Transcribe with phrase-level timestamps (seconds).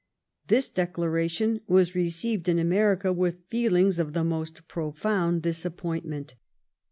[0.47, 6.33] This declaration was received in America with feelings of the most profound disappointment.